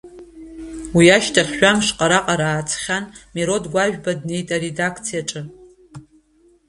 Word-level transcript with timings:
Уи 0.95 1.05
ашьҭахь 1.17 1.53
жәамш 1.57 1.87
раҟара 2.09 2.49
ааҵхьаны 2.53 3.07
Мирод 3.33 3.63
Гәажәба 3.71 4.11
днеит 4.19 4.49
аредакциаҿы. 4.55 5.41